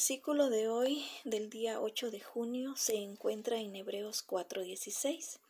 [0.00, 5.40] versículo de hoy, del día 8 de junio, se encuentra en Hebreos 4:16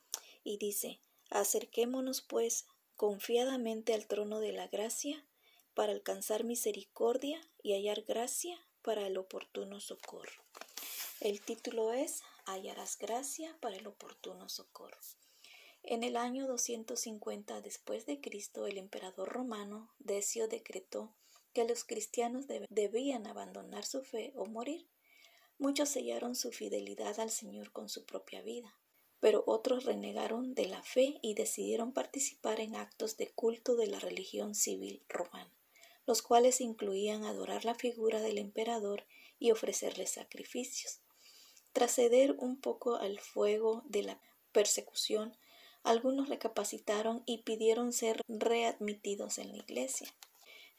[0.42, 0.98] y dice,
[1.30, 2.66] Acerquémonos pues
[2.96, 5.24] confiadamente al trono de la gracia
[5.74, 10.42] para alcanzar misericordia y hallar gracia para el oportuno socorro.
[11.20, 14.98] El título es Hallarás gracia para el oportuno socorro.
[15.84, 21.14] En el año 250 después de Cristo, el emperador romano Decio decretó
[21.52, 24.86] que los cristianos debían abandonar su fe o morir.
[25.58, 28.74] Muchos sellaron su fidelidad al Señor con su propia vida,
[29.20, 33.98] pero otros renegaron de la fe y decidieron participar en actos de culto de la
[33.98, 35.52] religión civil romana,
[36.06, 39.04] los cuales incluían adorar la figura del emperador
[39.38, 41.00] y ofrecerle sacrificios.
[41.72, 44.20] Tras ceder un poco al fuego de la
[44.52, 45.36] persecución,
[45.82, 50.12] algunos recapacitaron y pidieron ser readmitidos en la iglesia.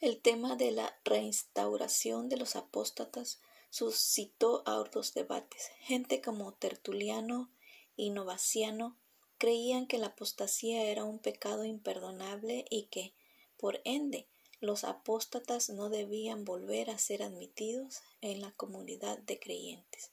[0.01, 3.39] El tema de la reinstauración de los apóstatas
[3.70, 5.70] suscitó arduos debates.
[5.81, 7.51] Gente como Tertuliano
[7.95, 8.98] y Novaciano
[9.37, 13.13] creían que la apostasía era un pecado imperdonable y que,
[13.57, 14.27] por ende,
[14.59, 20.09] los apóstatas no debían volver a ser admitidos en la comunidad de creyentes.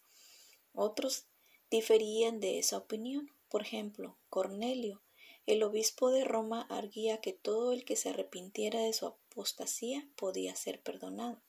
[0.74, 1.24] Otros
[1.70, 3.32] diferían de esa opinión.
[3.48, 5.00] Por ejemplo, Cornelio
[5.48, 10.54] el obispo de Roma arguía que todo el que se arrepintiera de su apostasía podía
[10.54, 11.40] ser perdonado.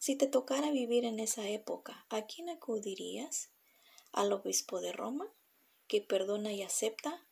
[0.00, 3.50] Si te tocara vivir en esa época, ¿a quién acudirías?
[4.10, 5.32] ¿Al obispo de Roma,
[5.86, 7.24] que perdona y acepta?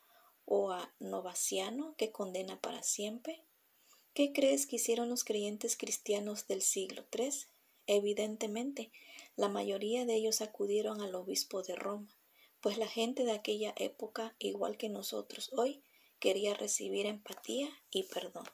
[0.45, 3.43] ¿O a Novaciano, que condena para siempre?
[4.15, 7.33] ¿Qué crees que hicieron los creyentes cristianos del siglo III?
[7.89, 8.93] Evidentemente,
[9.35, 12.15] la mayoría de ellos acudieron al obispo de Roma,
[12.63, 15.83] pues la gente de aquella época, igual que nosotros hoy,
[16.21, 18.45] quería recibir empatía y perdón.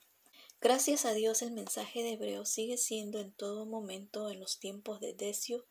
[0.63, 4.99] Gracias a Dios el mensaje de Hebreo sigue siendo en todo momento en los tiempos
[5.01, 5.67] de Decio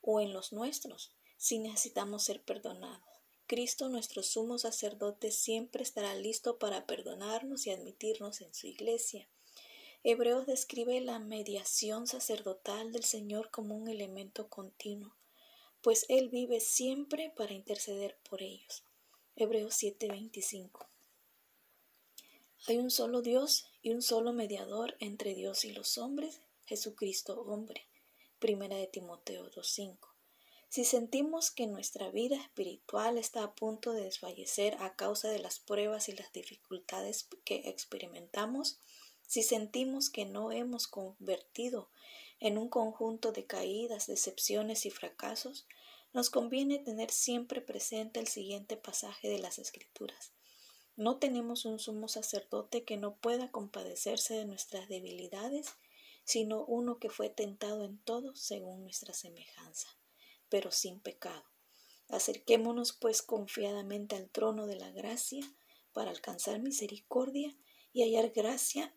[0.00, 3.02] o en los nuestros, si necesitamos ser perdonados.
[3.48, 9.28] Cristo, nuestro sumo sacerdote, siempre estará listo para perdonarnos y admitirnos en su iglesia.
[10.04, 15.16] Hebreos describe la mediación sacerdotal del Señor como un elemento continuo
[15.84, 18.84] pues Él vive siempre para interceder por ellos.
[19.36, 20.88] Hebreos 7:25.
[22.66, 27.86] Hay un solo Dios y un solo mediador entre Dios y los hombres, Jesucristo hombre.
[28.38, 30.08] Primera de Timoteo 2:5.
[30.70, 35.58] Si sentimos que nuestra vida espiritual está a punto de desfallecer a causa de las
[35.58, 38.78] pruebas y las dificultades que experimentamos,
[39.34, 41.90] si sentimos que no hemos convertido
[42.38, 45.66] en un conjunto de caídas, decepciones y fracasos,
[46.12, 50.30] nos conviene tener siempre presente el siguiente pasaje de las Escrituras.
[50.94, 55.66] No tenemos un sumo sacerdote que no pueda compadecerse de nuestras debilidades,
[56.22, 59.88] sino uno que fue tentado en todo según nuestra semejanza,
[60.48, 61.42] pero sin pecado.
[62.08, 65.44] Acerquémonos pues confiadamente al trono de la gracia
[65.92, 67.52] para alcanzar misericordia
[67.92, 68.94] y hallar gracia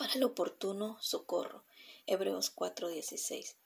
[0.00, 1.62] para el oportuno socorro.
[2.06, 3.56] Hebreos 4:16.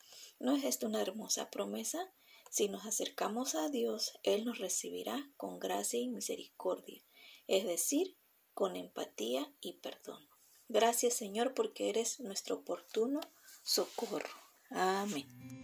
[0.41, 2.13] ¿No es esto una hermosa promesa?
[2.51, 7.01] Si nos acercamos a Dios, Él nos recibirá con gracia y misericordia,
[7.47, 8.17] es decir,
[8.53, 10.29] con empatía y perdón.
[10.69, 13.21] Gracias Señor porque eres nuestro oportuno
[13.63, 14.35] socorro.
[14.71, 15.64] Amén.